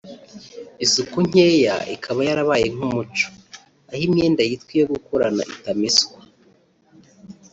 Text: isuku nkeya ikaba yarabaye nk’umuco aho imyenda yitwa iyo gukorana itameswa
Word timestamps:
isuku 0.85 1.17
nkeya 1.27 1.75
ikaba 1.95 2.19
yarabaye 2.29 2.65
nk’umuco 2.73 3.27
aho 3.91 4.01
imyenda 4.07 4.41
yitwa 4.47 4.71
iyo 4.77 4.85
gukorana 4.93 5.43
itameswa 5.53 6.17